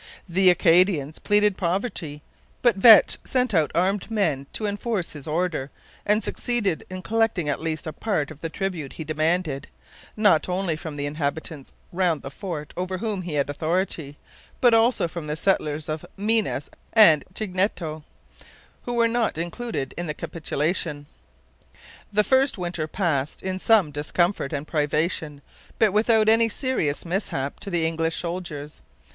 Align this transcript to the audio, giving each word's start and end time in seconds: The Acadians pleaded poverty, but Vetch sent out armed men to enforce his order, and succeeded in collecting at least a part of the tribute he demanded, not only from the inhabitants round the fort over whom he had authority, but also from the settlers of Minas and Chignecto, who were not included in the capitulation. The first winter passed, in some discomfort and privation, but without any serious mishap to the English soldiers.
The 0.27 0.49
Acadians 0.49 1.19
pleaded 1.19 1.57
poverty, 1.57 2.23
but 2.63 2.75
Vetch 2.75 3.19
sent 3.23 3.53
out 3.53 3.69
armed 3.75 4.09
men 4.09 4.47
to 4.53 4.65
enforce 4.65 5.11
his 5.13 5.27
order, 5.27 5.69
and 6.07 6.23
succeeded 6.23 6.83
in 6.89 7.03
collecting 7.03 7.47
at 7.47 7.61
least 7.61 7.85
a 7.85 7.93
part 7.93 8.31
of 8.31 8.41
the 8.41 8.49
tribute 8.49 8.93
he 8.93 9.03
demanded, 9.03 9.67
not 10.17 10.49
only 10.49 10.75
from 10.75 10.95
the 10.95 11.05
inhabitants 11.05 11.71
round 11.93 12.23
the 12.23 12.31
fort 12.31 12.73
over 12.75 12.97
whom 12.97 13.21
he 13.21 13.35
had 13.35 13.47
authority, 13.47 14.17
but 14.59 14.73
also 14.73 15.07
from 15.07 15.27
the 15.27 15.35
settlers 15.35 15.87
of 15.87 16.03
Minas 16.17 16.71
and 16.93 17.23
Chignecto, 17.35 18.01
who 18.85 18.93
were 18.95 19.07
not 19.07 19.37
included 19.37 19.93
in 19.97 20.07
the 20.07 20.15
capitulation. 20.15 21.05
The 22.11 22.23
first 22.23 22.57
winter 22.57 22.87
passed, 22.87 23.43
in 23.43 23.59
some 23.59 23.91
discomfort 23.91 24.51
and 24.51 24.67
privation, 24.67 25.43
but 25.77 25.93
without 25.93 26.27
any 26.27 26.49
serious 26.49 27.05
mishap 27.05 27.59
to 27.59 27.69
the 27.69 27.85
English 27.85 28.15
soldiers. 28.19 28.81